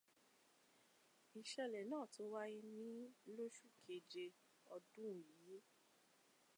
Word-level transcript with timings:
Ìṣẹ̀lẹ̀ 1.39 1.87
náà 1.91 2.05
tó 2.13 2.21
wáyé 2.33 2.59
ní 2.75 2.87
lóṣù 3.35 3.67
Keje, 3.83 4.25
ọdún 4.75 5.15
yìí. 5.27 5.57